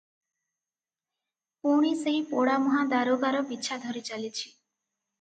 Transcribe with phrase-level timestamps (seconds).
[1.61, 4.45] ପୁଣି ସେହି ପୋଡ଼ାମୁହାଁ ଦାରୋଗାର ପିଛା ଧରି ଚାଲିଛି।